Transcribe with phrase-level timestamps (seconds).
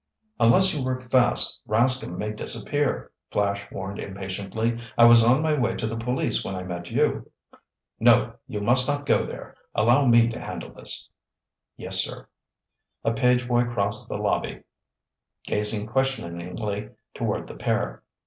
[0.39, 4.79] "Unless you work fast, Rascomb may disappear," Flash warned impatiently.
[4.97, 7.29] "I was on my way to the police when I met you."
[7.99, 9.55] "No, you must not go there!
[9.75, 11.07] Allow me to handle this."
[11.77, 12.27] "Yes, sir."
[13.03, 14.63] A page boy crossed the lobby,
[15.43, 18.01] gazing questioningly toward the pair.